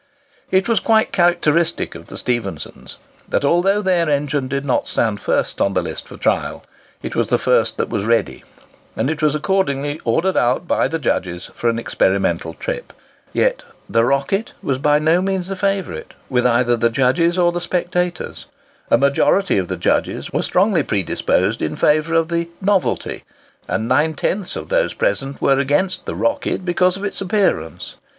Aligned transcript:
It 0.49 0.67
was 0.67 0.79
quite 0.79 1.11
characteristic 1.11 1.93
of 1.93 2.07
the 2.07 2.17
Stephensons, 2.17 2.97
that, 3.29 3.45
although 3.45 3.83
their 3.83 4.09
engine 4.09 4.47
did 4.47 4.65
not 4.65 4.87
stand 4.87 5.19
first 5.19 5.61
on 5.61 5.75
the 5.75 5.83
list 5.83 6.07
for 6.07 6.17
trial, 6.17 6.63
it 7.03 7.15
was 7.15 7.27
the 7.27 7.37
first 7.37 7.77
that 7.77 7.89
was 7.91 8.03
ready; 8.03 8.43
and 8.95 9.11
it 9.11 9.21
was 9.21 9.35
accordingly 9.35 10.01
ordered 10.03 10.35
out 10.35 10.67
by 10.67 10.87
the 10.87 10.97
judges 10.97 11.51
for 11.53 11.69
an 11.69 11.77
experimental 11.77 12.55
trip. 12.55 12.93
Yet 13.31 13.61
the 13.87 14.03
"Rocket" 14.03 14.53
was 14.63 14.79
by 14.79 14.97
no 14.97 15.21
means 15.21 15.49
"the 15.49 15.55
favourite" 15.55 16.15
with 16.31 16.47
either 16.47 16.75
the 16.75 16.89
judges 16.89 17.37
or 17.37 17.51
the 17.51 17.61
spectators. 17.61 18.47
A 18.89 18.97
majority 18.97 19.59
of 19.59 19.67
the 19.67 19.77
judges 19.77 20.33
was 20.33 20.45
strongly 20.45 20.81
predisposed 20.81 21.61
in 21.61 21.75
favour 21.75 22.15
of 22.15 22.29
the 22.29 22.49
"Novelty," 22.59 23.23
and 23.67 23.87
nine 23.87 24.15
tenths 24.15 24.55
of 24.55 24.69
those 24.69 24.95
present 24.95 25.39
were 25.43 25.59
against 25.59 26.05
the 26.07 26.15
"Rocket" 26.15 26.65
because 26.65 26.97
of 26.97 27.05
its 27.05 27.21
appearance. 27.21 27.97